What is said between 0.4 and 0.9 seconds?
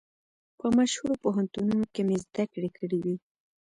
په